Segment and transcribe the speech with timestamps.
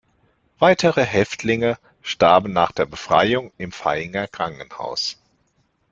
[0.57, 5.19] Weitere Häftlinge starben nach der Befreiung im Vaihinger Krankenhaus.